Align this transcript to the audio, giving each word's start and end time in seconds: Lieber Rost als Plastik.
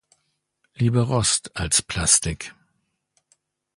Lieber 0.73 1.03
Rost 1.03 1.55
als 1.55 1.83
Plastik. 1.83 2.55